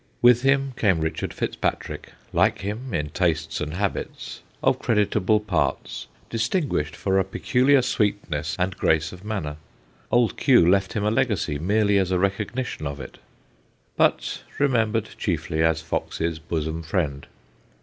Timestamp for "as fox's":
15.61-16.39